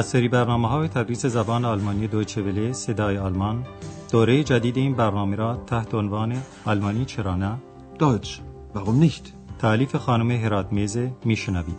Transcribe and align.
از 0.00 0.06
سری 0.06 0.28
برنامه 0.28 0.68
های 0.68 0.88
تدریس 0.88 1.26
زبان 1.26 1.64
آلمانی 1.64 2.06
دویچه 2.06 2.42
وله 2.42 2.72
صدای 2.72 3.18
آلمان 3.18 3.66
دوره 4.12 4.44
جدید 4.44 4.76
این 4.76 4.94
برنامه 4.94 5.36
را 5.36 5.64
تحت 5.66 5.94
عنوان 5.94 6.42
آلمانی 6.64 7.04
چرا 7.04 7.36
نه 7.36 7.58
Deutsch. 7.98 8.40
Warum 8.74 9.00
nicht? 9.00 9.32
تعلیف 9.58 9.96
خانم 9.96 10.30
هرات 10.30 10.72
میزه 10.72 11.12
میشنوید 11.24 11.76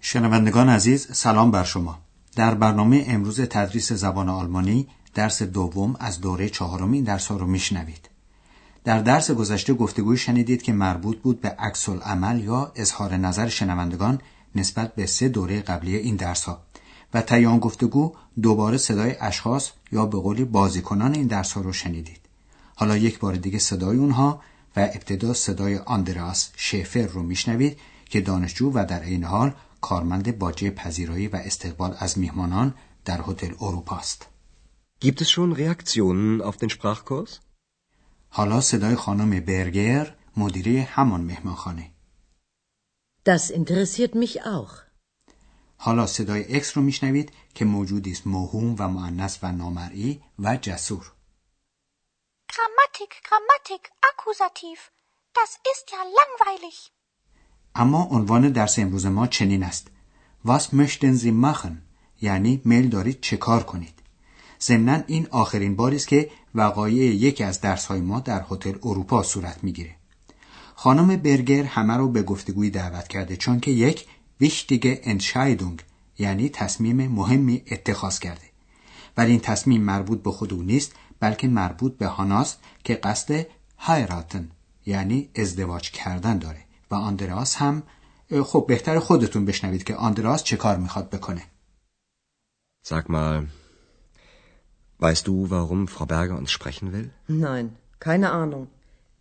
شنوندگان 0.00 0.68
عزیز 0.68 1.08
سلام 1.12 1.50
بر 1.50 1.64
شما 1.64 1.98
در 2.36 2.54
برنامه 2.54 3.04
امروز 3.08 3.40
تدریس 3.40 3.92
زبان 3.92 4.28
آلمانی 4.28 4.88
درس 5.14 5.42
دوم 5.42 5.96
از 6.00 6.20
دوره 6.20 6.48
چهارم 6.48 6.92
این 6.92 7.04
درس 7.04 7.26
ها 7.26 7.36
رو 7.36 7.46
میشنوید 7.46 8.10
در 8.84 8.98
درس 8.98 9.30
گذشته 9.30 9.74
گفتگوی 9.74 10.16
شنیدید 10.16 10.62
که 10.62 10.72
مربوط 10.72 11.18
بود 11.18 11.40
به 11.40 11.48
عکس 11.48 11.88
عمل 11.88 12.44
یا 12.44 12.72
اظهار 12.74 13.16
نظر 13.16 13.48
شنوندگان 13.48 14.20
نسبت 14.54 14.94
به 14.94 15.06
سه 15.06 15.28
دوره 15.28 15.60
قبلی 15.60 15.96
این 15.96 16.16
درس 16.16 16.44
ها 16.44 16.62
و 17.14 17.22
طی 17.22 17.46
آن 17.46 17.58
گفتگو 17.58 18.14
دوباره 18.42 18.78
صدای 18.78 19.16
اشخاص 19.20 19.70
یا 19.92 20.06
به 20.06 20.18
قولی 20.18 20.44
بازیکنان 20.44 21.14
این 21.14 21.26
درس 21.26 21.52
ها 21.52 21.60
رو 21.60 21.72
شنیدید 21.72 22.20
حالا 22.76 22.96
یک 22.96 23.18
بار 23.18 23.34
دیگه 23.34 23.58
صدای 23.58 23.96
اونها 23.96 24.42
و 24.76 24.80
ابتدا 24.80 25.34
صدای 25.34 25.78
آندراس 25.78 26.50
شیفر 26.56 27.06
رو 27.06 27.22
میشنوید 27.22 27.78
که 28.04 28.20
دانشجو 28.20 28.72
و 28.74 28.86
در 28.86 29.02
این 29.02 29.24
حال 29.24 29.54
کارمند 29.80 30.38
باجه 30.38 30.70
پذیرایی 30.70 31.28
و 31.28 31.36
استقبال 31.36 31.96
از 31.98 32.18
میهمانان 32.18 32.74
در 33.04 33.20
هتل 33.26 33.54
اروپا 33.60 33.96
است. 33.96 34.26
Gibt 35.04 35.20
es 35.22 35.30
schon 35.30 35.52
Reaktionen 35.52 36.42
auf 36.42 36.56
den 36.58 36.70
Sprachkurs? 36.76 37.40
حالا 38.30 38.60
صدای 38.60 38.94
خانم 38.96 39.40
برگر 39.40 40.16
مدیره 40.36 40.82
همان 40.82 41.20
مهمانخانه. 41.20 41.90
Das 43.24 43.50
interessiert 43.50 44.14
mich 44.14 44.42
auch. 44.42 44.72
حالا 45.76 46.06
صدای 46.06 46.56
اکس 46.56 46.76
رو 46.76 46.82
میشنوید 46.82 47.32
که 47.54 47.64
موجودی 47.64 48.12
است 48.12 48.26
موهوم 48.26 48.76
و 48.78 48.88
مؤنث 48.88 49.38
و 49.42 49.52
نامرئی 49.52 50.22
و 50.38 50.56
جسور. 50.56 51.12
Grammatik, 52.52 53.12
Grammatik, 53.28 53.82
Akkusativ. 54.08 54.78
Das 55.38 55.50
ist 55.72 55.86
ja 55.92 56.02
langweilig. 56.18 56.90
اما 57.74 58.02
عنوان 58.02 58.48
درس 58.52 58.78
امروز 58.78 59.06
ما 59.06 59.26
چنین 59.26 59.62
است. 59.62 59.86
Was 60.46 60.62
möchten 60.72 61.16
Sie 61.22 61.32
machen؟ 61.32 61.82
یعنی 62.20 62.62
میل 62.64 62.88
دارید 62.88 63.20
چه 63.20 63.36
کار 63.36 63.62
کنید؟ 63.62 63.99
ضمنا 64.62 65.02
این 65.06 65.26
آخرین 65.30 65.76
باری 65.76 65.96
است 65.96 66.08
که 66.08 66.30
وقایع 66.54 67.14
یکی 67.14 67.44
از 67.44 67.60
درسهای 67.60 68.00
ما 68.00 68.20
در 68.20 68.44
هتل 68.50 68.74
اروپا 68.82 69.22
صورت 69.22 69.64
می‌گیره. 69.64 69.96
خانم 70.74 71.16
برگر 71.16 71.62
همه 71.62 71.96
رو 71.96 72.08
به 72.08 72.22
گفتگوی 72.22 72.70
دعوت 72.70 73.08
کرده 73.08 73.36
چون 73.36 73.60
که 73.60 73.70
یک 73.70 74.06
wichtige 74.42 75.04
Entscheidung 75.04 75.82
یعنی 76.18 76.48
تصمیم 76.48 77.08
مهمی 77.08 77.62
اتخاذ 77.70 78.18
کرده. 78.18 78.50
ولی 79.16 79.30
این 79.30 79.40
تصمیم 79.40 79.82
مربوط 79.82 80.22
به 80.22 80.30
خود 80.30 80.52
او 80.52 80.62
نیست 80.62 80.92
بلکه 81.20 81.48
مربوط 81.48 81.96
به 81.96 82.06
هاناست 82.06 82.58
که 82.84 82.94
قصد 82.94 83.46
هایراتن 83.78 84.50
یعنی 84.86 85.28
ازدواج 85.36 85.90
کردن 85.90 86.38
داره 86.38 86.64
و 86.90 86.94
آندراس 86.94 87.56
هم 87.56 87.82
خب 88.44 88.64
بهتر 88.68 88.98
خودتون 88.98 89.44
بشنوید 89.44 89.84
که 89.84 89.94
آندراس 89.94 90.42
چه 90.42 90.56
کار 90.56 90.76
می‌خواد 90.76 91.10
بکنه 91.10 91.42
Sag 92.88 93.06
mal, 93.08 93.46
weißt 95.06 95.26
du, 95.26 95.50
warum 95.50 95.88
Frau 95.88 96.06
Berger 96.06 96.36
uns 96.38 96.50
sprechen 96.52 96.92
will? 96.92 97.10
Nein, 97.26 97.76
keine 97.98 98.30
Ahnung. 98.32 98.68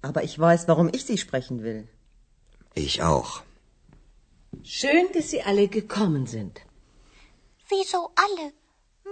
Aber 0.02 0.24
ich 0.24 0.38
weiß, 0.38 0.68
warum 0.68 0.90
ich 0.94 1.04
Sie 1.06 1.18
sprechen 1.18 1.64
will. 1.64 1.88
Ich 2.74 3.02
auch. 3.02 3.42
Schön, 4.64 5.06
dass 5.14 5.30
Sie 5.32 5.42
alle 5.42 5.68
gekommen 5.68 6.26
sind. 6.28 6.62
Wieso 7.70 8.10
alle? 8.26 8.46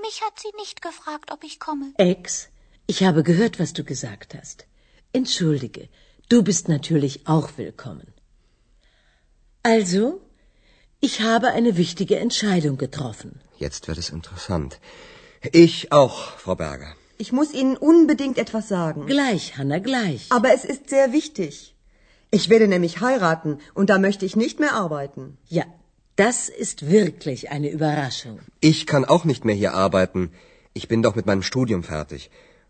Mich 0.06 0.22
hat 0.22 0.40
sie 0.40 0.54
nicht 0.58 0.82
gefragt, 0.82 1.32
ob 1.32 1.44
ich 1.44 1.60
komme. 1.60 1.88
Ex, 1.98 2.50
ich 2.88 3.04
habe 3.04 3.24
gehört, 3.24 3.60
was 3.60 3.74
du 3.74 3.84
gesagt 3.84 4.36
hast. 4.36 4.66
Entschuldige, 5.14 5.90
du 6.30 6.44
bist 6.44 6.68
natürlich 6.68 7.28
auch 7.28 7.50
willkommen. 7.58 8.14
Also, 9.64 10.22
ich 11.00 11.22
habe 11.22 11.48
eine 11.60 11.78
wichtige 11.78 12.18
Entscheidung 12.20 12.78
getroffen. 12.78 13.40
Jetzt 13.58 13.88
wird 13.88 13.98
es 13.98 14.10
interessant. 14.10 14.80
Ich 15.52 15.92
auch, 15.92 16.38
Frau 16.38 16.56
Berger. 16.56 16.96
Ich 17.18 17.32
muss 17.32 17.54
Ihnen 17.54 17.78
unbedingt 17.78 18.38
etwas 18.38 18.68
sagen. 18.68 19.06
Gleich, 19.06 19.58
Hanna, 19.58 19.80
gleich. 19.80 20.28
Aber 20.30 20.54
es 20.54 20.66
ist 20.66 20.90
sehr 20.90 21.12
wichtig. 21.14 21.74
Ich 22.30 22.50
werde 22.50 22.68
nämlich 22.68 23.02
heiraten 23.02 23.60
und 23.74 23.90
da 23.90 23.98
möchte 23.98 24.26
ich 24.26 24.36
nicht 24.36 24.60
mehr 24.60 24.74
arbeiten. 24.74 25.38
Ja, 25.48 25.66
das 26.16 26.50
ist 26.50 26.90
wirklich 26.90 27.50
eine 27.52 27.70
Überraschung. 27.70 28.40
Ich 28.60 28.86
kann 28.86 29.06
auch 29.06 29.24
nicht 29.24 29.46
mehr 29.46 29.56
hier 29.56 29.74
arbeiten. 29.74 30.32
Ich 30.74 30.88
bin 30.88 31.02
doch 31.02 31.16
mit 31.16 31.26
meinem 31.26 31.44
Studium 31.44 31.84
fertig 31.84 32.30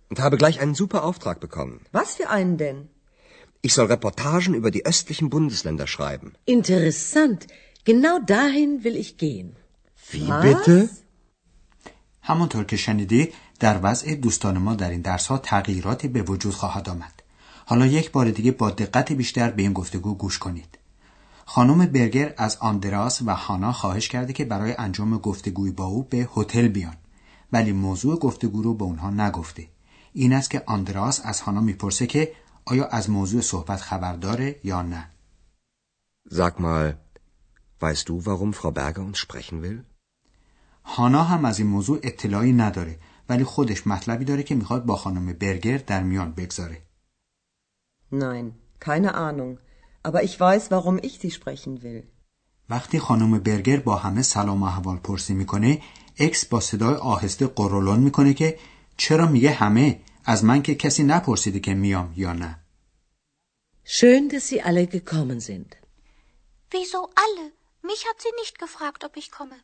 und 0.10 0.20
habe 0.20 0.38
gleich 0.38 0.60
einen 0.60 0.76
super 0.76 1.04
Auftrag 1.04 1.40
bekommen. 1.40 1.82
Was 1.92 2.16
für 2.16 2.30
einen 2.30 2.58
denn? 2.58 2.90
Ich 3.62 3.74
soll 3.74 3.88
Reportagen 3.88 4.54
über 4.54 4.72
die 4.72 4.86
östlichen 4.86 5.30
Bundesländer 5.30 5.88
schreiben. 5.88 6.34
Interessant. 6.46 7.48
Genau 7.84 8.20
dahin 8.20 8.84
will 8.84 8.96
ich 8.96 9.18
gehen. 9.18 9.56
Wie 10.12 10.28
Was? 10.28 10.44
bitte? 10.44 10.90
همانطور 12.28 12.64
که 12.64 12.78
شنیدید 12.78 13.34
در 13.60 13.80
وضع 13.84 14.16
دوستان 14.16 14.58
ما 14.58 14.76
در 14.76 14.90
این 14.90 15.02
درس 15.02 15.28
ها 15.28 15.38
تغییراتی 15.38 16.08
به 16.08 16.22
وجود 16.22 16.54
خواهد 16.54 16.90
آمد. 16.90 17.24
حالا 17.66 17.86
یک 17.86 18.12
بار 18.12 18.32
دیگه 18.32 18.52
با 18.52 18.70
دقت 18.70 19.12
بیشتر 19.12 19.52
به 19.52 19.62
این 19.62 19.74
گفتگو 19.74 20.14
گوش 20.16 20.38
کنید. 20.40 20.78
خانم 21.46 21.86
برگر 21.86 22.34
از 22.38 22.58
آندراس 22.60 23.22
و 23.22 23.36
هانا 23.36 23.72
خواهش 23.72 24.08
کرده 24.08 24.34
که 24.34 24.46
برای 24.46 24.76
انجام 24.78 25.18
گفتگوی 25.18 25.72
با 25.72 25.86
او 25.86 26.04
به 26.04 26.30
هتل 26.36 26.68
بیان. 26.68 26.98
ولی 27.54 27.72
موضوع 27.72 28.20
گفتگو 28.20 28.62
رو 28.62 28.74
به 28.74 28.84
اونها 28.84 29.10
نگفته. 29.10 29.68
این 30.14 30.34
است 30.34 30.50
که 30.50 30.64
آندراس 30.66 31.22
از 31.24 31.42
هانا 31.42 31.62
می‌پرسه 31.62 32.08
که 32.08 32.32
آیا 32.66 32.86
از 32.86 33.10
موضوع 33.10 33.42
صحبت 33.42 33.82
خبر 33.82 34.14
داره 34.14 34.60
یا 34.64 34.82
نه. 34.82 35.10
Sag 36.32 36.60
mal, 36.60 36.88
weißt 37.80 38.10
du, 38.10 38.14
warum 38.26 38.52
Frau 38.54 38.72
Berger 38.72 39.04
uns 39.10 39.20
sprechen 39.26 39.62
will? 39.64 39.97
هانا 40.88 41.24
هم 41.24 41.46
از 41.46 41.60
این 41.60 41.68
موضوع 41.68 42.00
اطلاعی 42.04 42.54
نداره 42.54 43.00
ولی 43.30 43.44
خودش 43.44 43.88
مطلبی 43.88 44.26
داره 44.26 44.44
که 44.44 44.56
می‌خواد 44.56 44.86
با 44.86 44.96
خانم 44.96 45.34
برگر 45.34 45.78
در 45.78 46.04
میان 46.04 46.32
بگذاره 46.32 46.82
Nein, 48.12 48.46
keine 48.80 49.12
Ahnung. 49.28 49.54
Aber 50.08 50.22
ich 50.24 50.40
weiß, 50.40 50.64
warum 50.72 50.98
ich 51.08 51.20
Sie 51.20 51.32
sprechen 51.32 51.84
will. 51.84 52.04
وقتی 52.70 53.00
خانم 53.00 53.40
برگر 53.40 53.80
با 53.80 53.96
همه 53.96 54.22
سلام 54.22 54.64
و 54.64 54.66
احوال 54.66 54.98
پرسی 54.98 55.34
می‌کنه 55.34 55.82
اکس 56.20 56.46
با 56.46 56.60
صدای 56.60 56.96
آهسته 56.96 57.48
غرولند 57.48 58.00
می‌کنه 58.00 58.34
که 58.34 58.60
چرا 58.98 59.28
میگه 59.28 59.52
همه 59.52 60.00
از 60.26 60.46
من 60.46 60.62
که 60.62 60.76
کسی 60.76 61.04
نپرسیده 61.04 61.60
که 61.60 61.74
میام 61.74 62.14
یا 62.16 62.34
نه 62.34 62.60
Schön, 63.86 64.28
dass 64.30 64.46
Sie 64.50 64.62
alle 64.62 64.86
gekommen 64.86 65.40
sind. 65.40 65.70
Wieso 66.74 67.00
alle? 67.26 67.46
Mich 67.90 68.02
hat 68.10 68.18
sie 68.24 68.34
nicht 68.42 68.56
gefragt, 68.60 69.02
ob 69.08 69.16
ich 69.22 69.32
komme. 69.32 69.58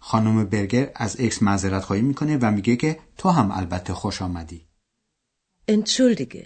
خانم 0.00 0.44
برگر 0.44 0.90
از 0.94 1.20
اکس 1.20 1.42
معذرت 1.42 1.84
خواهی 1.84 2.02
می‌کنه 2.02 2.36
و 2.36 2.50
میگه 2.50 2.76
که 2.76 2.98
تو 3.18 3.28
هم 3.28 3.50
البته 3.50 3.94
خوش 3.94 4.22
آمدی. 4.22 4.66
Entschuldige, 5.70 6.44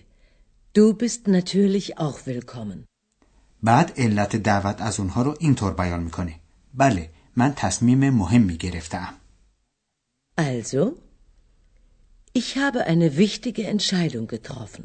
du 0.74 0.92
bist 0.92 1.28
natürlich 1.28 1.86
auch 1.96 2.18
willkommen. 2.26 2.84
بعد 3.62 3.92
علت 3.96 4.36
دعوت 4.36 4.80
از 4.80 5.00
اونها 5.00 5.22
رو 5.22 5.36
اینطور 5.40 5.74
بیان 5.74 6.02
می‌کنه. 6.02 6.40
بله 6.74 7.10
من 7.36 7.52
تصمیم 7.54 8.10
مهمی 8.10 8.56
گرفتم 8.56 9.14
Also, 10.38 10.84
ich 12.40 12.56
habe 12.56 12.80
eine 12.86 13.16
wichtige 13.16 13.62
Entscheidung 13.74 14.26
getroffen. 14.26 14.84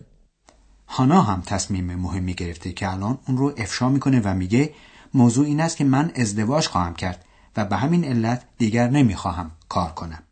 هانا 0.88 1.22
هم 1.22 1.42
تصمیم 1.42 1.96
مهمی 1.96 2.34
گرفته 2.34 2.74
که 2.74 2.94
الان 2.94 3.20
اون 3.28 3.38
رو 3.38 3.54
افشا 3.58 3.90
می‌کنه 3.90 4.22
و 4.24 4.34
میگه 4.34 4.74
موضوع 5.14 5.46
این 5.46 5.62
است 5.62 5.78
که 5.78 5.84
من 5.84 6.12
ازدواج 6.16 6.68
خواهم 6.68 6.96
کرد. 6.96 7.26
و 7.58 7.66
به 7.66 7.76
همین 7.76 8.06
علت 8.06 8.46
دیگر 8.58 8.90
نمی‌خواهم 8.90 9.52
کار 9.70 9.92
کنم 9.92 10.24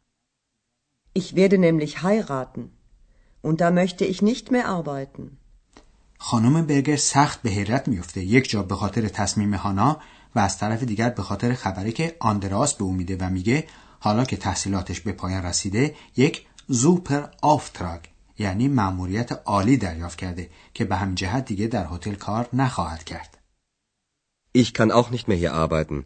Ich 1.19 1.35
werde 1.35 1.57
nämlich 1.57 2.03
heiraten. 2.03 2.63
Und 3.41 3.61
da 3.61 3.71
möchte 3.71 4.05
ich 4.05 4.21
nicht 4.21 4.51
mehr 4.51 4.67
arbeiten. 4.67 5.37
خانم 6.19 6.65
برگر 6.65 6.95
سخت 6.95 7.41
به 7.41 7.49
حیرت 7.49 7.87
میفته 7.87 8.21
یک 8.21 8.49
جا 8.49 8.63
به 8.63 8.75
خاطر 8.75 9.07
تصمیم 9.07 9.53
هانا 9.53 9.99
و 10.35 10.39
از 10.39 10.57
طرف 10.57 10.83
دیگر 10.83 11.09
به 11.09 11.23
خاطر 11.23 11.53
خبری 11.53 11.91
که 11.91 12.15
آندراس 12.19 12.73
به 12.73 12.83
او 12.83 12.93
میده 12.93 13.17
و 13.19 13.29
میگه 13.29 13.67
حالا 13.99 14.25
که 14.25 14.37
تحصیلاتش 14.37 15.01
به 15.01 15.11
پایان 15.11 15.43
رسیده 15.43 15.95
یک 16.17 16.45
زوپر 16.67 17.27
آفتراگ 17.41 18.01
یعنی 18.39 18.67
مأموریت 18.67 19.31
عالی 19.31 19.77
دریافت 19.77 20.17
کرده 20.17 20.49
که 20.73 20.85
به 20.85 20.95
همین 20.95 21.15
جهت 21.15 21.45
دیگه 21.45 21.67
در 21.67 21.87
هتل 21.91 22.15
کار 22.15 22.49
نخواهد 22.53 23.03
کرد 23.03 23.37
Ich 24.57 24.73
kann 24.73 24.91
auch 24.91 25.09
nicht 25.11 25.27
mehr 25.27 25.37
hier 25.37 25.53
arbeiten. 25.53 26.05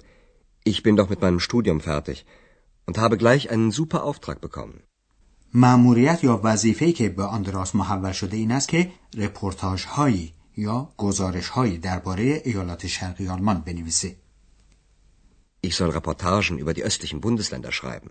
Ich 0.63 0.83
bin 0.83 0.95
doch 0.95 1.09
mit 1.09 1.21
meinem 1.21 1.39
Studium 1.39 1.79
fertig 1.81 2.25
und 2.85 2.97
habe 2.97 3.17
gleich 3.17 3.49
einen 3.49 3.71
super 3.71 4.03
Auftrag 4.03 4.41
bekommen. 4.41 4.83
مأموریت 5.53 6.23
یا 6.23 6.41
وظیفه‌ای 6.43 6.93
که 6.93 7.09
به 7.09 7.23
آندراس 7.23 7.75
محول 7.75 8.11
شده 8.11 8.37
این 8.37 8.51
است 8.51 8.67
که 8.67 8.91
رپورتاژ 9.17 9.85
هایی 9.85 10.33
یا 10.57 10.93
گزارش 10.97 11.49
هایی 11.49 11.77
درباره 11.77 12.41
ایالات 12.45 12.87
شرقی 12.87 13.27
آلمان 13.27 13.59
بنویسه. 13.59 14.15
Ich 15.63 15.75
soll 15.75 15.91
Reportagen 15.91 16.57
über 16.57 16.73
die 16.73 16.83
östlichen 16.83 17.21
Bundesländer 17.21 17.71
schreiben. 17.71 18.09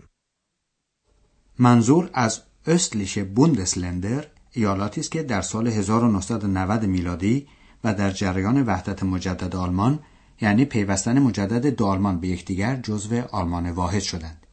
منظور 1.59 2.09
از 2.13 2.41
östliche 2.67 3.25
Bundesländer 3.35 4.25
ایالاتی 4.51 5.01
است 5.01 5.11
که 5.11 5.23
در 5.23 5.41
سال 5.41 5.67
1990 5.67 6.83
میلادی 6.85 7.47
و 7.83 7.93
در 7.93 8.11
جریان 8.11 8.65
وحدت 8.65 9.03
مجدد 9.03 9.55
آلمان 9.55 9.99
یعنی 10.41 10.65
پیوستن 10.65 11.19
مجدد 11.19 11.65
دو 11.65 11.85
آلمان 11.85 12.19
به 12.19 12.27
یکدیگر 12.27 12.75
جزو 12.75 13.21
آلمان 13.31 13.71
واحد 13.71 14.01
شدند. 14.01 14.47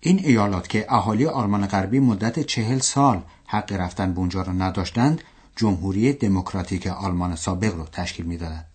این 0.00 0.18
ایالات 0.18 0.68
که 0.68 0.86
اهالی 0.88 1.26
آلمان 1.26 1.66
غربی 1.66 2.00
مدت 2.00 2.40
چهل 2.40 2.78
سال 2.78 3.22
حق 3.46 3.72
رفتن 3.72 4.12
به 4.12 4.18
اونجا 4.18 4.42
را 4.42 4.52
نداشتند 4.52 5.22
جمهوری 5.56 6.12
دموکراتیک 6.12 6.86
آلمان 6.86 7.36
سابق 7.36 7.74
رو 7.74 7.84
تشکیل 7.84 8.26
می‌دادند 8.26 8.66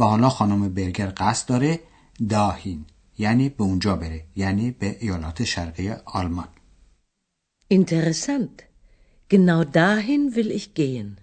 و 0.00 0.04
حالا 0.04 0.28
خانم 0.28 0.68
برگر 0.68 1.12
قصد 1.16 1.48
داره 1.48 1.80
داهین 2.28 2.84
یعنی 3.18 3.48
به 3.48 3.64
اونجا 3.64 3.96
بره 3.96 4.24
یعنی 4.36 4.70
به 4.70 4.96
ایالات 5.00 5.44
شرقی 5.44 5.90
آلمان 6.04 6.48
Interessant. 7.72 8.56
Genau 9.28 9.62
dahin 9.64 10.34
will 10.34 10.50
ich 10.50 10.74
gehen. 10.74 11.19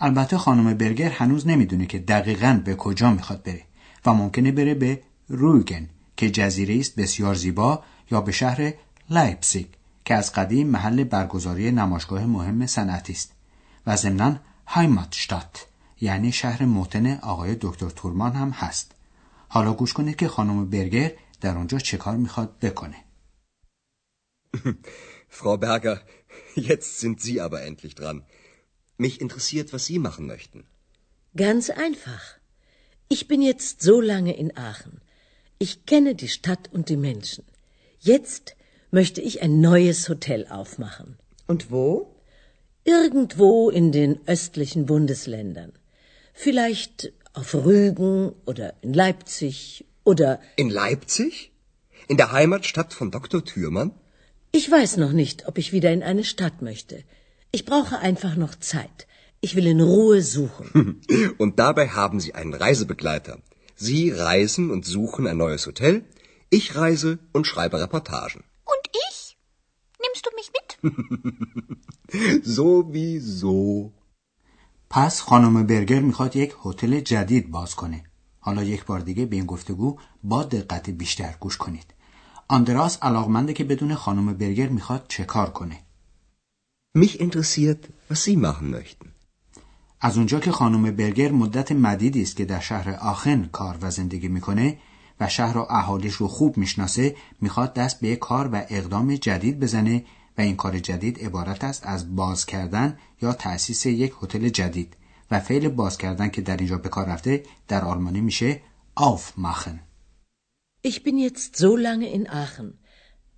البته 0.00 0.38
خانم 0.38 0.74
برگر 0.74 1.10
هنوز 1.10 1.46
نمی‌دونه 1.46 1.86
که 1.86 1.98
دقیقا 1.98 2.62
به 2.64 2.74
کجا 2.74 3.10
می‌خواد 3.10 3.42
بره 3.42 3.62
و 4.06 4.12
ممکنه 4.12 4.52
بره 4.52 4.74
به 4.74 5.02
روگن 5.28 5.88
که 6.16 6.30
جزیره 6.30 6.78
است 6.78 6.96
بسیار 6.96 7.34
زیبا 7.34 7.82
یا 8.10 8.20
به 8.20 8.32
شهر 8.32 8.74
لایپزیگ 9.10 9.66
که 10.04 10.14
از 10.14 10.32
قدیم 10.32 10.66
محل 10.66 11.04
برگزاری 11.04 11.70
نمایشگاه 11.70 12.26
مهم 12.26 12.66
صنعتی 12.66 13.12
است 13.12 13.32
و 13.86 13.96
ضمنا 13.96 14.36
هایماتشتات 14.66 15.66
یعنی 16.00 16.32
شهر 16.32 16.64
موتن 16.64 17.14
آقای 17.14 17.56
دکتر 17.60 17.90
تورمان 17.90 18.32
هم 18.32 18.50
هست 18.50 18.92
حالا 19.48 19.72
گوش 19.72 19.92
کنید 19.92 20.16
که 20.16 20.28
خانم 20.28 20.70
برگر 20.70 21.12
در 21.40 21.56
اونجا 21.56 21.78
چه 21.78 21.96
کار 21.96 22.16
می‌خواد 22.16 22.58
بکنه 22.58 22.96
Frau 25.38 25.56
Berger, 25.58 26.00
jetzt 26.54 27.00
sind 27.00 27.20
Sie 27.20 27.40
aber 27.40 27.62
endlich 27.62 27.94
dran. 27.94 28.22
Mich 28.98 29.20
interessiert, 29.20 29.72
was 29.72 29.86
Sie 29.86 29.98
machen 29.98 30.26
möchten. 30.26 30.64
Ganz 31.36 31.70
einfach. 31.70 32.22
Ich 33.08 33.28
bin 33.28 33.42
jetzt 33.42 33.82
so 33.82 34.00
lange 34.00 34.36
in 34.36 34.56
Aachen. 34.56 35.00
Ich 35.58 35.86
kenne 35.86 36.14
die 36.14 36.28
Stadt 36.28 36.70
und 36.72 36.88
die 36.88 36.96
Menschen. 36.96 37.44
Jetzt 37.98 38.56
möchte 38.90 39.20
ich 39.20 39.42
ein 39.42 39.60
neues 39.60 40.08
Hotel 40.08 40.46
aufmachen. 40.48 41.16
Und 41.46 41.70
wo? 41.70 42.14
Irgendwo 42.84 43.70
in 43.70 43.92
den 43.92 44.20
östlichen 44.26 44.86
Bundesländern. 44.86 45.72
Vielleicht 46.32 47.12
auf 47.32 47.54
Rügen 47.54 48.32
oder 48.44 48.74
in 48.82 48.92
Leipzig 48.92 49.84
oder 50.04 50.40
In 50.56 50.70
Leipzig? 50.70 51.52
In 52.08 52.16
der 52.16 52.32
Heimatstadt 52.32 52.92
von 52.94 53.10
Dr. 53.10 53.44
Thürmann? 53.44 53.92
ich 54.52 54.70
weiß 54.70 54.96
noch 54.96 55.12
nicht, 55.12 55.46
ob 55.48 55.58
ich 55.58 55.72
wieder 55.72 55.92
in 55.92 56.02
eine 56.02 56.24
Stadt 56.24 56.62
möchte. 56.62 57.04
Ich 57.55 57.65
brauche 57.65 57.99
einfach 57.99 58.35
noch 58.35 58.55
Zeit. 58.55 59.07
Ich 59.45 59.55
will 59.55 59.67
in 59.67 59.81
Ruhe 59.81 60.21
suchen. 60.21 61.01
Und 61.37 61.59
dabei 61.59 61.89
haben 61.89 62.19
Sie 62.19 62.33
einen 62.35 62.53
Reisebegleiter. 62.53 63.35
Sie 63.75 64.11
reisen 64.11 64.65
und 64.73 64.85
suchen 64.85 65.27
ein 65.27 65.37
neues 65.37 65.65
Hotel. 65.65 66.05
Ich 66.49 66.75
reise 66.75 67.19
und 67.35 67.47
schreibe 67.47 67.81
Reportagen. 67.81 68.43
Und 68.73 68.83
ich? 69.07 69.37
Nimmst 70.03 70.25
du 70.25 70.31
mich 70.39 70.49
mit? 70.57 70.69
Sowieso. 72.57 73.91
پس 74.93 75.21
خانم 75.21 75.67
برگر 75.67 75.99
میخواد 75.99 76.35
یک 76.35 76.55
هتل 76.65 76.99
جدید 76.99 77.51
باز 77.51 77.75
کنه 77.75 78.03
حالا 78.39 78.63
یک 78.63 78.85
بار 78.85 78.99
دیگه 78.99 79.25
به 79.25 79.35
این 79.35 79.45
گفتگو 79.45 79.99
با 80.23 80.43
دقت 80.43 80.89
بیشتر 80.89 81.35
گوش 81.39 81.57
کنید 81.57 81.93
آندراس 82.47 82.97
علاقمنده 83.01 83.53
که 83.53 83.63
بدون 83.63 83.95
خانم 83.95 84.33
برگر 84.33 84.67
میخواد 84.67 85.05
چه 85.07 85.23
کار 85.23 85.49
کنه 85.49 85.79
Mich 87.02 87.14
interessiert, 87.26 87.82
was 88.08 88.20
Sie 88.24 88.36
machen 88.36 88.70
möchten. 88.70 89.12
از 90.00 90.16
اونجا 90.16 90.40
که 90.40 90.52
خانم 90.52 90.96
برگر 90.96 91.32
مدت 91.32 91.72
مدیدی 91.72 92.22
است 92.22 92.36
که 92.36 92.44
در 92.44 92.60
شهر 92.60 92.90
آخن 92.90 93.48
کار 93.52 93.78
و 93.80 93.90
زندگی 93.90 94.28
می‌کنه 94.28 94.78
و 95.20 95.28
شهر 95.28 95.58
و 95.58 95.66
اهالیش 95.70 96.14
رو 96.14 96.28
خوب 96.28 96.56
می‌شناسه 96.56 97.16
می‌خواد 97.40 97.74
دست 97.74 98.00
به 98.00 98.08
یک 98.08 98.18
کار 98.18 98.48
و 98.52 98.64
اقدام 98.68 99.16
جدید 99.16 99.60
بزنه 99.60 100.04
و 100.38 100.40
این 100.40 100.56
کار 100.56 100.78
جدید 100.78 101.24
عبارت 101.24 101.64
است 101.64 101.86
از 101.86 102.16
باز 102.16 102.46
کردن 102.46 102.98
یا 103.22 103.32
تأسیس 103.32 103.86
یک 103.86 104.12
هتل 104.22 104.48
جدید 104.48 104.96
و 105.30 105.40
فعل 105.40 105.68
باز 105.68 105.98
کردن 105.98 106.28
که 106.28 106.42
در 106.42 106.56
اینجا 106.56 106.78
به 106.78 106.88
کار 106.88 107.06
رفته 107.06 107.42
در 107.68 107.84
آلمانی 107.84 108.20
میشه 108.20 108.60
aufmachen 109.00 109.78
Ich 110.84 111.02
bin 111.02 111.18
jetzt 111.18 111.56
so 111.56 111.76
lange 111.76 112.08
in 112.18 112.26
Aachen. 112.28 112.68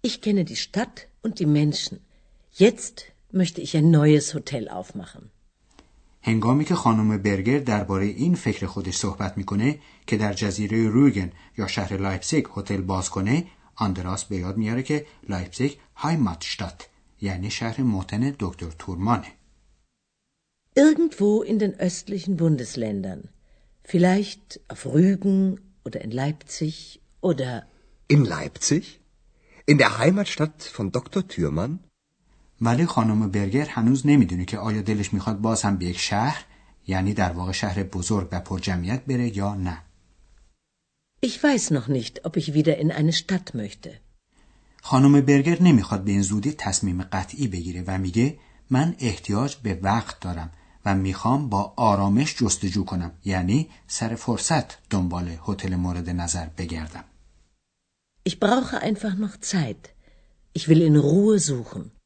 Ich 0.02 0.20
kenne 0.20 0.44
die 0.44 0.60
Stadt 0.66 0.96
und 1.24 1.38
die 1.40 1.50
Menschen. 1.60 1.96
Jetzt 2.64 3.17
möchte 3.32 3.60
ich 3.60 3.76
ein 3.76 3.90
neues 3.90 4.34
Hotel 4.34 4.68
aufmachen. 4.68 5.30
هنگامی 6.22 6.64
که 6.64 6.74
خانم 6.74 7.18
برگر 7.22 7.58
درباره 7.58 8.04
این 8.04 8.34
فکر 8.34 8.66
خودش 8.66 8.96
صحبت 8.96 9.38
می‌کنه 9.38 9.78
که 10.06 10.16
در 10.16 10.32
جزیره 10.32 10.88
روگن 10.88 11.32
یا 11.58 11.66
شهر 11.66 11.96
لایپزیگ 11.96 12.46
هتل 12.56 12.80
باز 12.80 13.10
کنه 13.10 13.46
آندراس 13.74 14.24
به 14.24 14.36
یاد 14.36 14.56
میاره 14.56 14.82
که 14.82 15.06
لایپزیگ 15.28 15.72
Heimatstadt 15.94 16.88
یعنی 17.20 17.50
شهر 17.50 17.82
موطن 17.82 18.34
دکتر 18.38 18.70
تورمانه 18.78 19.26
Irgendwo 20.76 21.42
in 21.42 21.58
den 21.58 21.74
östlichen 21.74 22.36
Bundesländern. 22.36 23.30
Vielleicht 23.82 24.60
auf 24.68 24.86
Rügen 24.86 25.60
oder 25.84 26.00
in 26.06 26.12
Leipzig 26.12 27.00
oder 27.20 27.66
In 28.06 28.24
Leipzig? 28.24 29.00
In 29.66 29.78
der 29.78 29.98
Heimatstadt 29.98 30.62
von 30.62 30.92
Dr. 30.92 31.26
Thürmann? 31.26 31.80
ولی 32.60 32.86
خانم 32.86 33.30
برگر 33.30 33.64
هنوز 33.64 34.06
نمی‌دونه 34.06 34.44
که 34.44 34.58
آیا 34.58 34.82
دلش 34.82 35.14
می‌خواد 35.14 35.38
باز 35.38 35.62
هم 35.62 35.76
به 35.76 35.84
یک 35.84 35.98
شهر 35.98 36.44
یعنی 36.86 37.14
در 37.14 37.32
واقع 37.32 37.52
شهر 37.52 37.82
بزرگ 37.82 38.28
و 38.32 38.40
پرجمعیت 38.40 39.04
بره 39.04 39.36
یا 39.36 39.54
نه 39.54 39.82
ich 41.26 41.42
weiß 41.42 41.70
noch 41.70 41.88
nicht, 41.88 42.24
ob 42.26 42.36
ich 42.36 42.54
wieder 42.54 42.78
in 42.78 42.92
eine 42.92 43.12
Stadt 43.12 43.54
möchte. 43.54 44.00
خانم 44.82 45.20
برگر 45.20 45.62
نمی‌خواد 45.62 46.04
به 46.04 46.10
این 46.10 46.22
زودی 46.22 46.52
تصمیم 46.52 47.02
قطعی 47.02 47.48
بگیره 47.48 47.84
و 47.86 47.98
میگه 47.98 48.38
من 48.70 48.96
احتیاج 48.98 49.56
به 49.56 49.78
وقت 49.82 50.20
دارم 50.20 50.50
و 50.84 50.94
می‌خوام 50.94 51.48
با 51.48 51.72
آرامش 51.76 52.36
جستجو 52.36 52.84
کنم 52.84 53.12
یعنی 53.24 53.68
سر 53.86 54.14
فرصت 54.14 54.88
دنبال 54.90 55.36
هتل 55.48 55.74
مورد 55.74 56.10
نظر 56.10 56.46
بگردم 56.58 57.04
Ich 58.28 58.40
brauche 58.40 58.78
einfach 58.82 59.14
noch 59.24 59.36
Zeit. 59.40 59.82
Ich 60.52 60.68
will 60.68 60.82
in 60.82 60.96
Ruhe 60.96 61.38
suchen. 61.38 61.97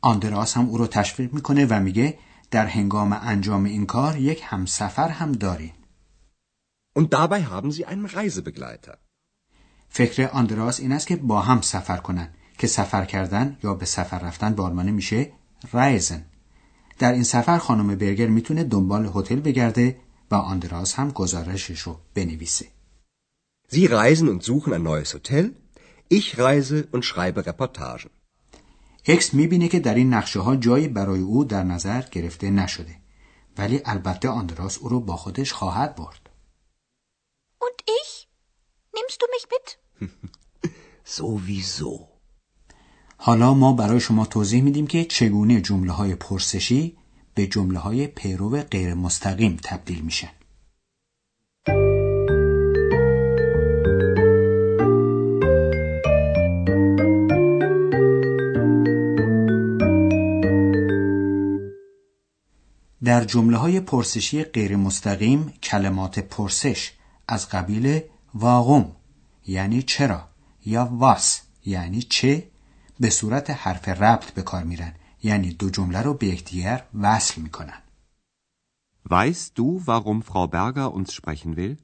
آندراس 0.00 0.56
هم 0.56 0.68
او 0.68 0.78
رو 0.78 0.86
تشویق 0.86 1.32
می‌کنه 1.32 1.66
و 1.66 1.80
میگه 1.80 2.18
در 2.50 2.66
هنگام 2.66 3.12
انجام 3.12 3.64
این 3.64 3.86
کار 3.86 4.16
یک 4.16 4.40
همسفر 4.44 5.08
هم 5.08 5.32
دارین 5.32 5.72
Und 6.98 7.12
dabei 7.12 7.42
haben 7.42 7.70
Sie 7.70 7.84
einen 7.84 8.06
Reisebegleiter. 8.06 8.96
فکر 9.88 10.28
Andreas 10.28 10.80
این 10.80 10.92
است 10.92 11.06
که 11.06 11.16
با 11.16 11.40
هم 11.40 11.60
سفر 11.60 11.96
کنن 11.96 12.28
که 12.58 12.66
سفر 12.66 13.04
کردن 13.04 13.58
یا 13.62 13.74
به 13.74 13.86
سفر 13.86 14.18
رفتن 14.18 14.54
به 14.54 14.62
آلمانی 14.62 14.92
میشه 14.92 15.32
رایزن 15.72 16.24
در 16.98 17.12
این 17.12 17.24
سفر 17.24 17.58
خانم 17.58 17.94
برگر 17.96 18.26
می‌تونه 18.26 18.64
دنبال 18.64 19.10
هتل 19.14 19.40
بگرده 19.40 20.00
و 20.30 20.34
Andreas 20.34 20.94
هم 20.94 21.10
گزارشش 21.10 21.80
رو 21.80 22.00
بنویسه 22.14 22.66
Sie 23.70 23.86
reisen 23.86 24.28
und 24.28 24.42
suchen 24.42 24.72
ein 24.72 24.82
neues 24.82 25.12
Hotel. 25.14 25.44
Ich 26.08 26.38
reise 26.38 26.88
und 26.90 27.04
schreibe 27.04 27.44
Reportagen. 27.44 28.10
Ex 29.08 29.34
می‌بینه 29.34 29.68
که 29.68 29.80
در 29.80 29.94
این 29.94 30.14
نقشه 30.14 30.40
ها 30.40 30.56
جایی 30.56 30.88
برای 30.88 31.20
او 31.20 31.44
در 31.44 31.62
نظر 31.62 32.02
گرفته 32.02 32.50
نشده 32.50 32.96
ولی 33.58 33.80
البته 33.84 34.28
آندراس 34.28 34.78
او 34.78 34.88
رو 34.88 35.00
با 35.00 35.16
خودش 35.16 35.52
خواهد 35.52 35.96
برد 35.96 36.28
Und 37.60 37.78
ich? 38.00 38.28
Nimmst 38.96 39.18
du 39.22 39.26
mich 39.34 39.46
mit? 39.54 39.66
Sowieso. 41.16 42.08
حالا 43.16 43.54
ما 43.54 43.72
برای 43.72 44.00
شما 44.00 44.26
توضیح 44.26 44.62
میدیم 44.62 44.86
که 44.86 45.04
چگونه 45.04 45.60
جمله 45.60 45.92
های 45.92 46.14
پرسشی 46.14 46.96
به 47.34 47.46
جمله 47.46 47.78
های 47.78 48.06
پیرو 48.06 48.62
غیر 48.62 48.94
مستقیم 48.94 49.56
تبدیل 49.62 50.00
میشن 50.00 50.30
در 63.04 63.24
جمله 63.24 63.56
های 63.56 63.80
پرسشی 63.80 64.44
غیر 64.44 64.76
مستقیم 64.76 65.52
کلمات 65.62 66.18
پرسش 66.18 66.92
از 67.28 67.48
قبیل 67.48 68.00
واقوم 68.34 68.96
یعنی 69.46 69.82
چرا؟ 69.82 70.28
یا 70.66 70.84
واس 70.92 71.40
یعنی 71.64 72.02
چه؟ 72.02 72.48
به 73.00 73.10
صورت 73.10 73.50
حرف 73.50 73.88
ربط 73.88 74.30
به 74.30 74.42
کار 74.42 74.64
میرن 74.64 74.92
یعنی 75.22 75.50
دو 75.50 75.70
جمله 75.70 76.02
رو 76.02 76.14
به 76.14 76.26
یکدیگر 76.26 76.84
وصل 76.94 77.40
می‌کنن. 77.40 77.82
Weißt 79.10 79.52
du, 79.56 79.66
warum 79.86 80.22
Frau 80.28 80.46
Berger 80.56 80.88
uns 80.98 81.10
sprechen 81.18 81.56
will? 81.58 81.76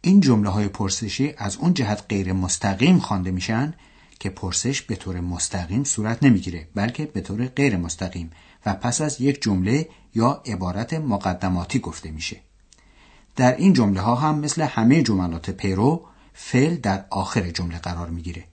این 0.00 0.20
جمله 0.20 0.50
های 0.50 0.68
پرسشی 0.68 1.34
از 1.38 1.56
اون 1.56 1.74
جهت 1.74 2.04
غیر 2.08 2.32
مستقیم 2.32 2.98
خوانده 2.98 3.30
میشن 3.30 3.74
که 4.20 4.30
پرسش 4.30 4.82
به 4.82 4.96
طور 4.96 5.20
مستقیم 5.20 5.84
صورت 5.84 6.22
نمی‌گیره 6.22 6.68
بلکه 6.74 7.06
به 7.06 7.20
طور 7.20 7.46
غیر 7.46 7.76
مستقیم 7.76 8.30
و 8.66 8.74
پس 8.74 9.00
از 9.00 9.20
یک 9.20 9.42
جمله 9.42 9.88
یا 10.16 10.42
عبارت 10.46 10.94
مقدماتی 10.94 11.78
گفته 11.78 12.10
میشه 12.10 12.40
در 13.36 13.56
این 13.56 13.72
جمله 13.72 14.00
ها 14.00 14.14
هم 14.14 14.38
مثل 14.38 14.62
همه 14.62 15.02
جملات 15.02 15.50
پیرو 15.50 16.04
فعل 16.32 16.74
در 16.74 17.04
آخر 17.10 17.50
جمله 17.50 17.78
قرار 17.78 18.10
می‌گیره 18.10 18.44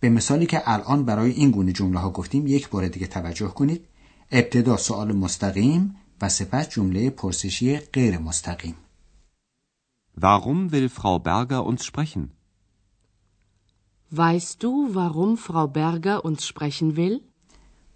به 0.00 0.08
مثالی 0.08 0.46
که 0.46 0.62
الان 0.64 1.04
برای 1.04 1.30
این 1.30 1.50
گونه 1.50 1.72
جمله 1.72 1.98
ها 1.98 2.10
گفتیم 2.10 2.46
یک 2.46 2.68
بار 2.68 2.88
دیگه 2.88 3.06
توجه 3.06 3.48
کنید 3.48 3.84
ابتدا 4.30 4.76
سوال 4.76 5.12
مستقیم 5.12 5.96
و 6.22 6.28
سپس 6.28 6.68
جمله 6.68 7.10
پرسشی 7.10 7.76
غیر 7.76 8.18
مستقیم 8.18 8.74
Warum 10.24 10.60
will 10.72 10.88
Frau 10.98 11.16
Berger 11.28 11.60
uns 11.70 11.82
sprechen? 11.90 12.22
Weißt 14.10 14.62
du, 14.62 14.70
warum 14.98 15.32
Frau 15.46 15.66
Berger 15.78 16.16
uns 16.24 16.40
sprechen 16.50 16.96
will? 16.96 17.20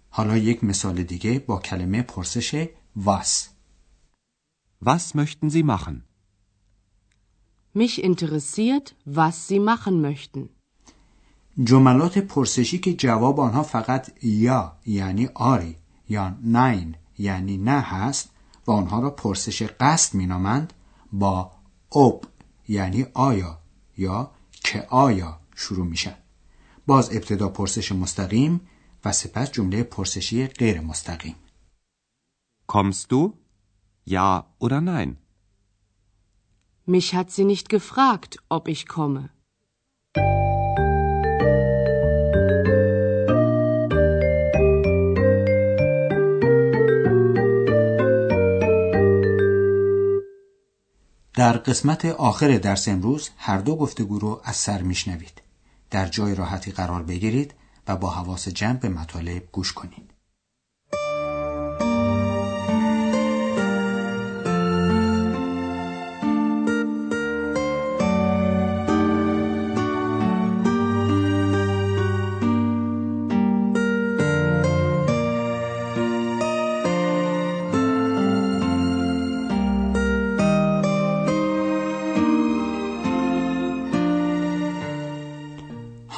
حالا 0.09 0.37
یک 0.37 0.63
مثال 0.63 1.03
دیگه 1.03 1.39
با 1.39 1.59
کلمه 1.59 2.01
پرسش 2.01 2.67
was 2.95 3.49
Was 4.79 5.13
möchten 5.13 5.49
Sie 5.49 5.63
machen? 5.63 6.03
Mich 7.73 8.03
interessiert, 8.03 8.95
was 9.05 9.47
Sie 9.47 9.59
machen 9.59 10.01
möchten. 10.01 10.49
جملات 11.63 12.17
پرسشی 12.17 12.79
که 12.79 12.93
جواب 12.93 13.39
آنها 13.39 13.63
فقط 13.63 14.23
یا 14.23 14.77
یعنی 14.85 15.29
آری 15.33 15.75
یا 16.09 16.29
نین 16.43 16.95
یعنی 17.17 17.57
نه 17.57 17.81
هست 17.81 18.29
و 18.67 18.71
آنها 18.71 18.99
را 18.99 19.09
پرسش 19.09 19.61
قصد 19.79 20.15
مینامند 20.15 20.73
با 21.11 21.51
اوب 21.89 22.25
یعنی 22.67 23.05
آیا 23.13 23.59
یا 23.97 24.31
که 24.63 24.87
آیا 24.89 25.39
شروع 25.55 25.87
میشن 25.87 26.15
باز 26.87 27.09
ابتدا 27.15 27.49
پرسش 27.49 27.91
مستقیم 27.91 28.61
و 29.05 29.11
سپس 29.11 29.51
جمله 29.51 29.83
پرسشی 29.83 30.47
غیر 30.47 30.81
مستقیم 30.81 31.35
Kommst 32.67 33.11
du? 33.11 33.37
Ja 34.05 34.45
oder 34.59 34.81
nein? 34.81 35.17
Mich 36.85 37.13
hat 37.15 37.31
sie 37.31 37.45
nicht 37.45 37.69
gefragt, 37.69 38.37
ob 38.49 38.67
ich 38.67 38.87
komme. 38.87 39.29
در 51.35 51.57
قسمت 51.57 52.05
آخر 52.05 52.57
درس 52.57 52.87
امروز 52.87 53.29
هر 53.37 53.57
دو 53.57 53.75
گفتگو 53.75 54.19
رو 54.19 54.41
از 54.43 54.55
سر 54.55 54.81
میشنوید 54.81 55.41
در 55.89 56.07
جای 56.07 56.35
راحتی 56.35 56.71
قرار 56.71 57.03
بگیرید 57.03 57.53
و 57.87 57.97
با 57.97 58.09
حواس 58.09 58.47
جمع 58.47 58.79
به 58.79 58.89
مطالب 58.89 59.51
گوش 59.51 59.73
کنید 59.73 60.12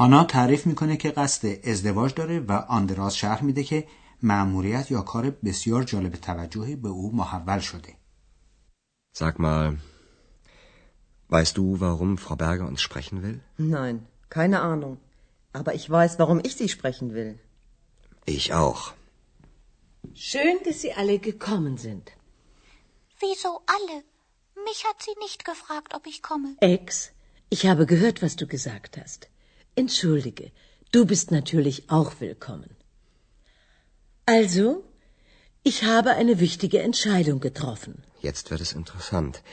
هانا 0.05 0.24
تعریف 0.24 0.67
می‌کنه 0.67 0.97
که 0.97 1.12
قصد 1.12 1.67
ازدواج 1.67 2.13
داره 2.13 2.39
و 2.39 2.51
آندراس 2.51 3.13
شرح 3.13 3.43
میده 3.43 3.63
که 3.63 3.88
مأموریت 4.24 4.91
یا 4.91 5.01
کار 5.01 5.29
بسیار 5.29 5.83
جالب 5.83 6.15
توجهی 6.15 6.75
به 6.75 6.89
او 6.89 7.15
محول 7.15 7.59
شده. 7.59 7.93
Sag 9.17 9.39
mal, 9.39 9.77
weißt 11.29 11.57
du, 11.57 11.79
warum 11.79 12.17
Frau 12.17 12.35
Berger 12.35 12.67
uns 12.71 12.81
sprechen 12.88 13.17
will? 13.24 13.39
Nein, 13.57 13.95
keine 14.29 14.57
Ahnung. 14.71 14.97
Aber 15.53 15.74
ich 15.79 15.89
weiß, 15.89 16.19
warum 16.19 16.39
ich 16.47 16.55
Sie 16.55 16.69
sprechen 16.69 17.07
will. 17.17 17.31
Ich 18.38 18.45
auch. 18.53 18.81
Schön, 20.31 20.55
dass 20.65 20.77
Sie 20.83 20.93
alle 21.01 21.17
gekommen 21.29 21.75
sind. 21.88 22.05
Wieso 23.24 23.51
alle? 23.77 23.97
Mich 24.67 24.79
hat 24.88 25.00
sie 25.05 25.17
nicht 25.25 25.41
gefragt, 25.51 25.91
ob 25.97 26.03
ich 26.12 26.19
komme. 26.29 26.50
Ex, 26.75 26.88
ich 27.55 27.62
habe 27.69 27.85
gehört, 27.93 28.17
was 28.25 28.35
du 28.41 28.45
gesagt 28.55 28.93
hast. 29.01 29.21
Entschuldige, 29.77 30.51
du 30.94 31.05
bist 31.05 31.32
natürlich 31.32 31.89
auch 31.89 32.22
willkommen. 32.22 32.70
Also, 34.25 34.86
ich 35.63 35.84
habe 35.84 36.12
eine 36.12 36.39
wichtige 36.39 36.82
Entscheidung 36.82 37.41
getroffen. 37.41 38.01
Jetzt 38.22 38.51
wird 38.51 38.62
es 38.62 38.72
interessant. 38.72 39.44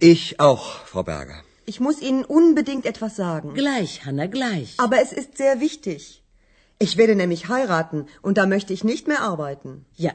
Ich 0.00 0.40
auch, 0.40 0.86
Frau 0.86 1.02
Berger. 1.02 1.42
Ich 1.66 1.78
muss 1.78 2.00
Ihnen 2.00 2.24
unbedingt 2.24 2.86
etwas 2.86 3.16
sagen. 3.16 3.52
Gleich, 3.52 4.06
Hanna, 4.06 4.26
gleich. 4.26 4.74
Aber 4.78 5.02
es 5.02 5.12
ist 5.12 5.36
sehr 5.36 5.60
wichtig. 5.60 6.22
Ich 6.78 6.96
werde 6.96 7.14
nämlich 7.14 7.48
heiraten 7.48 8.06
und 8.22 8.38
da 8.38 8.46
möchte 8.46 8.72
ich 8.72 8.82
nicht 8.82 9.08
mehr 9.08 9.20
arbeiten. 9.20 9.84
Ja, 9.96 10.14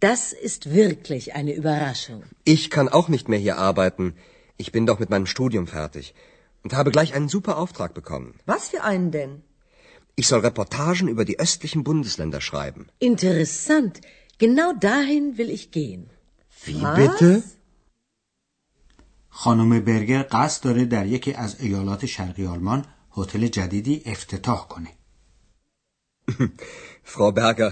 das 0.00 0.32
ist 0.32 0.72
wirklich 0.72 1.34
eine 1.34 1.52
Überraschung. 1.54 2.22
Ich 2.44 2.70
kann 2.70 2.88
auch 2.88 3.08
nicht 3.08 3.28
mehr 3.28 3.38
hier 3.38 3.58
arbeiten. 3.58 4.14
Ich 4.56 4.72
bin 4.72 4.86
doch 4.86 4.98
mit 4.98 5.10
meinem 5.10 5.26
Studium 5.26 5.66
fertig 5.66 6.14
und 6.65 6.73
habe 6.73 6.91
gleich 6.91 7.13
einen 7.13 7.29
super 7.29 7.57
Auftrag 7.57 7.93
bekommen. 7.93 8.35
Was 8.45 8.69
für 8.69 8.83
einen 8.83 9.11
denn? 9.11 9.43
Ich 10.15 10.27
soll 10.27 10.41
Reportagen 10.41 11.07
über 11.07 11.25
die 11.25 11.39
östlichen 11.39 11.83
Bundesländer 11.83 12.41
schreiben. 12.41 12.87
Interessant. 12.99 14.01
Genau 14.37 14.73
dahin 14.73 15.37
will 15.37 15.49
ich 15.57 15.71
gehen. 15.71 16.09
Wie 16.65 16.83
bitte? 17.01 17.43
خانم 19.33 19.79
برگر 19.79 20.23
قصد 20.31 20.63
داره 20.63 20.85
در 20.85 21.07
یکی 21.07 21.33
از 21.33 21.61
ایالات 21.61 22.05
شرقی 22.05 22.45
آلمان 22.45 22.85
هتل 23.17 23.47
جدیدی 23.47 24.03
افتتاح 24.05 24.67
کنه. 24.67 24.89
Frau 27.03 27.31
Berger, 27.31 27.71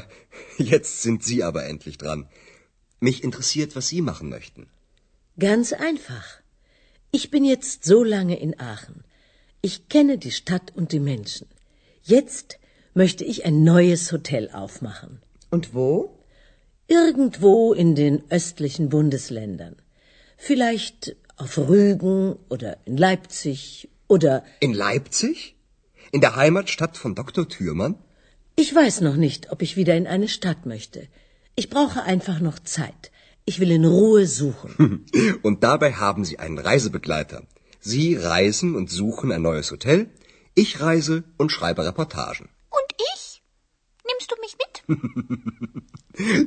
jetzt 0.57 1.01
sind 1.01 1.23
Sie 1.23 1.43
aber 1.43 1.65
endlich 1.65 1.97
dran. 1.97 2.27
Mich 2.99 3.23
interessiert, 3.23 3.75
was 3.75 3.87
Sie 3.87 4.01
machen 4.01 4.29
möchten. 4.29 4.67
Ganz 5.47 5.73
einfach. 5.73 6.25
Ich 7.16 7.30
bin 7.30 7.44
jetzt 7.44 7.84
so 7.84 8.02
lange 8.02 8.36
in 8.40 8.58
Aachen. 8.58 9.04
Ich 9.62 9.88
kenne 9.88 10.18
die 10.18 10.32
Stadt 10.32 10.72
und 10.74 10.90
die 10.90 10.98
Menschen. 10.98 11.46
Jetzt 12.02 12.58
möchte 12.92 13.22
ich 13.22 13.44
ein 13.44 13.62
neues 13.62 14.10
Hotel 14.10 14.50
aufmachen. 14.52 15.20
Und 15.48 15.74
wo? 15.74 16.18
Irgendwo 16.88 17.72
in 17.72 17.94
den 17.94 18.24
östlichen 18.30 18.88
Bundesländern. 18.88 19.76
Vielleicht 20.36 21.14
auf 21.36 21.56
Rügen 21.56 22.34
oder 22.48 22.78
in 22.84 22.96
Leipzig 22.96 23.88
oder 24.08 24.42
In 24.58 24.74
Leipzig? 24.74 25.54
In 26.10 26.20
der 26.20 26.34
Heimatstadt 26.34 26.96
von 26.96 27.14
Dr. 27.14 27.48
Thürmann? 27.48 27.94
ich 28.56 28.74
weiß 28.74 29.02
noch 29.02 29.18
nicht, 29.26 29.52
ob 29.52 29.62
ich 29.62 29.76
wieder 29.76 29.94
in 29.94 30.08
eine 30.08 30.30
Stadt 30.36 30.66
möchte. 30.66 31.06
Ich 31.54 31.70
brauche 31.70 32.02
einfach 32.02 32.40
noch 32.40 32.58
Zeit. 32.58 33.12
Ich 33.46 33.60
will 33.60 33.70
in 33.70 33.84
Ruhe 33.84 34.26
suchen. 34.26 35.04
Und 35.42 35.62
dabei 35.62 35.92
haben 35.92 36.24
Sie 36.24 36.38
einen 36.38 36.58
Reisebegleiter. 36.58 37.42
Sie 37.80 38.14
reisen 38.14 38.74
und 38.74 38.88
suchen 38.88 39.30
ein 39.32 39.42
neues 39.42 39.70
Hotel. 39.70 39.98
Ich 40.54 40.80
reise 40.80 41.24
und 41.36 41.52
schreibe 41.52 41.84
Reportagen. 41.84 42.48
Und 42.78 42.88
ich? 43.12 43.42
Nimmst 44.08 44.28
du 44.32 44.36
mich 44.44 44.54
mit? 44.62 44.74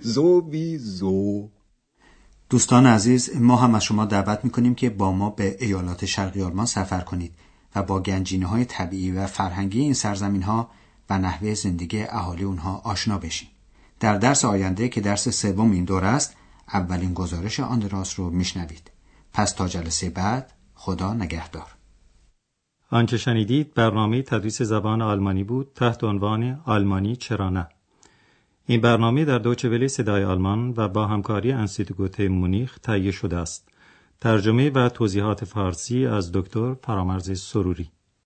Sowieso. 0.16 1.52
دوستان 2.50 2.86
عزیز 2.86 3.36
ما 3.36 3.56
هم 3.56 3.76
از 3.76 3.84
شما 3.84 4.06
دعوت 4.06 4.40
می‌کنیم 4.44 4.76
که 4.76 4.90
با 4.90 5.12
ما 5.12 5.30
به 5.30 5.58
ایالات 5.60 6.06
شرقی 6.06 6.42
آلمان 6.42 6.66
سفر 6.66 7.02
کنید 7.02 7.34
و 7.76 7.84
با 7.84 8.00
گنجینه 8.00 8.46
های 8.46 8.66
طبیعی 8.66 9.12
و 9.12 9.28
فرهنگی 9.28 9.80
این 9.82 9.94
سرزمین 9.94 10.44
ها 10.44 10.72
و 11.10 11.18
نحوه 11.18 11.54
زندگی 11.54 12.04
اهالی 12.04 12.44
اونها 12.44 12.82
آشنا 12.84 13.18
بشین. 13.18 13.50
در 14.00 14.18
درس 14.18 14.46
آینده 14.46 14.90
که 14.90 15.02
درس 15.02 15.30
سوم 15.30 15.72
این 15.72 15.86
دور 15.86 16.04
است 16.06 16.36
اولین 16.74 17.14
گزارش 17.14 17.60
آندراس 17.60 18.20
رو 18.20 18.30
میشنوید. 18.30 18.92
پس 19.34 19.52
تا 19.52 19.68
جلسه 19.68 20.10
بعد 20.10 20.54
خدا 20.76 21.14
نگهدار. 21.14 21.78
آنچه 22.92 23.18
شنیدید 23.18 23.74
برنامه 23.74 24.22
تدریس 24.22 24.62
زبان 24.62 25.02
آلمانی 25.02 25.44
بود 25.44 25.72
تحت 25.76 26.04
عنوان 26.04 26.62
آلمانی 26.66 27.16
چرا 27.16 27.50
نه 27.50 27.68
این 28.66 28.82
برنامه 28.82 29.26
در 29.26 29.38
دوچه 29.38 29.70
ولی 29.70 29.88
صدای 29.88 30.24
آلمان 30.24 30.74
و 30.78 30.88
با 30.88 31.08
همکاری 31.08 31.52
انستیتوت 31.52 32.20
مونیخ 32.20 32.80
تهیه 32.80 33.12
شده 33.12 33.38
است 33.38 33.70
ترجمه 34.22 34.70
و 34.70 34.90
توضیحات 34.90 35.46
فارسی 35.46 36.06
از 36.06 36.32
دکتر 36.32 36.74
فرامرز 36.74 37.42
سروری 37.42 37.92